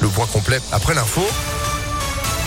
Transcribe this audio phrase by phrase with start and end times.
[0.00, 1.22] Le point complet après l'info.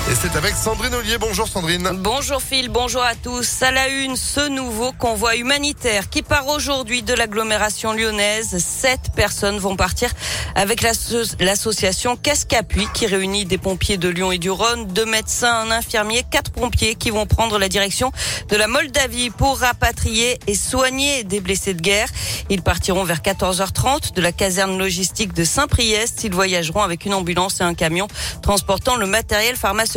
[0.08, 1.18] Et c'est avec Sandrine Ollier.
[1.20, 1.88] Bonjour Sandrine.
[1.94, 3.62] Bonjour Phil, bonjour à tous.
[3.62, 8.58] À la une, ce nouveau convoi humanitaire qui part aujourd'hui de l'agglomération lyonnaise.
[8.58, 10.10] Sept personnes vont partir
[10.56, 15.62] avec l'association Casque Appui qui réunit des pompiers de Lyon et du Rhône, deux médecins,
[15.62, 18.12] un infirmier, quatre pompiers qui vont prendre la direction
[18.50, 22.08] de la Moldavie pour rapatrier et soigner des blessés de guerre.
[22.50, 26.24] Ils partiront vers 14h30 de la caserne logistique de Saint-Priest.
[26.24, 28.08] Ils voyageront avec une ambulance et un camion
[28.42, 29.89] transportant le matériel pharmaceutique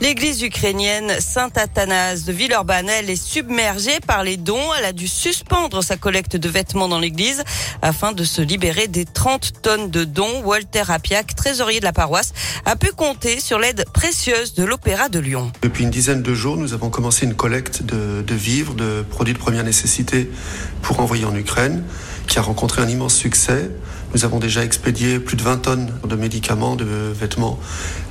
[0.00, 4.74] L'église ukrainienne Saint-Athanase de Villeurbanne, est submergée par les dons.
[4.78, 7.42] Elle a dû suspendre sa collecte de vêtements dans l'église
[7.82, 10.42] afin de se libérer des 30 tonnes de dons.
[10.44, 12.32] Walter Apiac, trésorier de la paroisse,
[12.64, 15.52] a pu compter sur l'aide précieuse de l'Opéra de Lyon.
[15.62, 19.38] Depuis une dizaine de jours, nous avons commencé une collecte de vivres, de produits de
[19.38, 20.30] première nécessité
[20.82, 21.84] pour envoyer en Ukraine,
[22.26, 23.70] qui a rencontré un immense succès.
[24.12, 27.60] Nous avons déjà expédié plus de 20 tonnes de médicaments, de vêtements.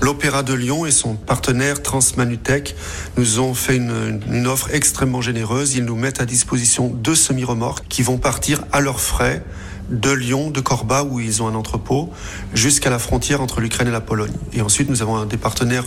[0.02, 2.76] L'Opéra de Lyon et son partenaire Transmanutech
[3.18, 5.76] nous ont fait une, une offre extrêmement généreuse.
[5.76, 9.44] Ils nous mettent à disposition deux semi-remorques qui vont partir à leurs frais
[9.90, 12.10] de Lyon, de Corba, où ils ont un entrepôt,
[12.54, 14.32] jusqu'à la frontière entre l'Ukraine et la Pologne.
[14.54, 15.86] Et ensuite, nous avons des partenaires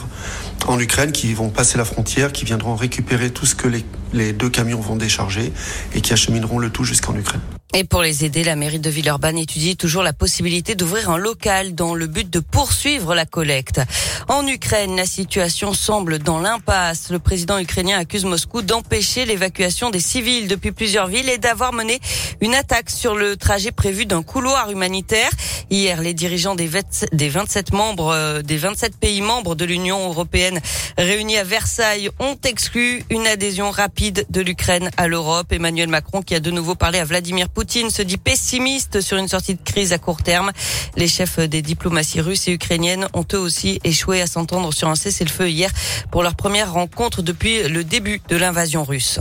[0.66, 4.32] en Ukraine qui vont passer la frontière, qui viendront récupérer tout ce que les, les
[4.32, 5.52] deux camions vont décharger
[5.94, 7.40] et qui achemineront le tout jusqu'en Ukraine.
[7.74, 11.74] Et pour les aider, la mairie de Villeurbanne étudie toujours la possibilité d'ouvrir un local
[11.74, 13.80] dans le but de poursuivre la collecte.
[14.28, 17.08] En Ukraine, la situation semble dans l'impasse.
[17.08, 21.98] Le président ukrainien accuse Moscou d'empêcher l'évacuation des civils depuis plusieurs villes et d'avoir mené
[22.42, 25.30] une attaque sur le trajet prévu d'un couloir humanitaire.
[25.70, 30.60] Hier, les dirigeants des 27 membres, euh, des 27 pays membres de l'Union européenne
[30.98, 35.52] réunis à Versailles ont exclu une adhésion rapide de l'Ukraine à l'Europe.
[35.52, 39.28] Emmanuel Macron qui a de nouveau parlé à Vladimir Poutine se dit pessimiste sur une
[39.28, 40.50] sortie de crise à court terme.
[40.96, 44.96] Les chefs des diplomaties russes et ukrainiennes ont eux aussi échoué à s'entendre sur un
[44.96, 45.70] cessez-le-feu hier
[46.10, 49.20] pour leur première rencontre depuis le début de l'invasion russe.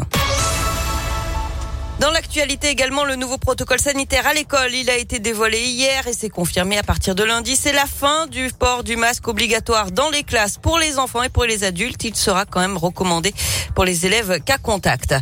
[2.02, 6.14] Dans l'actualité également, le nouveau protocole sanitaire à l'école, il a été dévoilé hier et
[6.14, 7.56] c'est confirmé à partir de lundi.
[7.56, 11.30] C'est la fin du port du masque obligatoire dans les classes pour les enfants et
[11.30, 12.04] pour les adultes.
[12.04, 13.36] Il sera quand même recommandé
[13.76, 15.14] pour les élèves cas contact.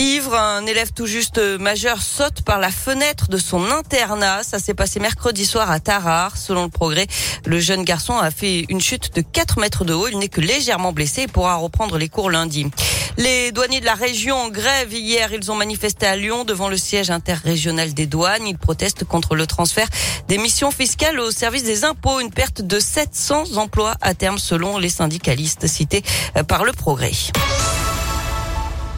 [0.00, 4.42] Ivre, un élève tout juste majeur, saute par la fenêtre de son internat.
[4.42, 6.38] Ça s'est passé mercredi soir à Tarare.
[6.38, 7.06] Selon le progrès,
[7.44, 10.08] le jeune garçon a fait une chute de 4 mètres de haut.
[10.08, 12.66] Il n'est que légèrement blessé et pourra reprendre les cours lundi.
[13.18, 16.78] Les douaniers de la région en grève hier, ils ont manifesté à Lyon devant le
[16.78, 18.46] siège interrégional des douanes.
[18.46, 19.88] Ils protestent contre le transfert
[20.28, 24.78] des missions fiscales au service des impôts, une perte de 700 emplois à terme selon
[24.78, 26.02] les syndicalistes cités
[26.48, 27.12] par le progrès.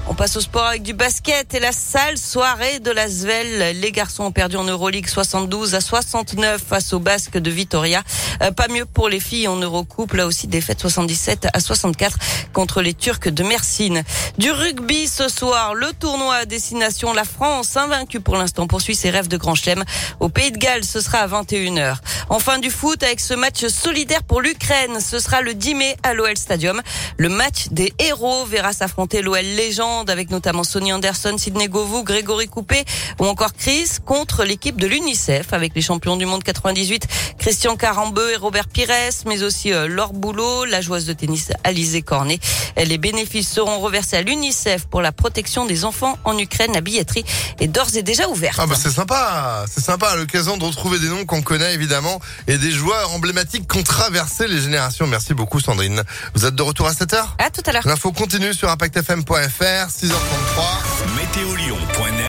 [0.09, 3.79] On passe au sport avec du basket et la sale soirée de la Svel.
[3.79, 8.03] Les garçons ont perdu en Euroleague 72 à 69 face au Basque de Vitoria.
[8.43, 10.15] Euh, pas mieux pour les filles en Eurocoupe.
[10.15, 12.19] Là aussi, défaite 77 à 64
[12.53, 14.03] contre les Turcs de Mersine.
[14.39, 17.13] Du rugby ce soir, le tournoi à destination.
[17.13, 19.85] La France, invaincue pour l'instant, poursuit ses rêves de grand chelem.
[20.19, 21.97] Au Pays de Galles, ce sera à 21h.
[22.29, 24.99] Enfin, du foot avec ce match solidaire pour l'Ukraine.
[25.01, 26.83] Ce sera le 10 mai à l'OL Stadium.
[27.19, 32.49] Le match des héros verra s'affronter l'OL Légende avec notamment Sonny Anderson, Sidney Govou, Grégory
[32.49, 32.85] Coupé
[33.21, 37.07] ou encore Chris contre l'équipe de l'UNICEF avec les champions du monde 98,
[37.39, 38.89] Christian Carambeu et Robert Pires,
[39.27, 42.41] mais aussi euh, Laure Boulot, la joueuse de tennis Alizé Cornet.
[42.77, 46.73] Les bénéfices seront reversés à l'UNICEF pour la protection des enfants en Ukraine.
[46.73, 47.25] La billetterie
[47.61, 48.59] est d'ores et déjà ouverte.
[48.59, 52.21] Ah bah c'est sympa, c'est sympa à l'occasion de retrouver des noms qu'on connaît évidemment
[52.47, 55.07] et des joueurs emblématiques qui ont traversé les générations.
[55.07, 56.03] Merci beaucoup Sandrine.
[56.35, 57.87] Vous êtes de retour à 7h À tout à l'heure.
[57.87, 59.82] L'info continue sur impactfm.fr.
[59.89, 61.17] 6h33.
[61.17, 61.55] Météo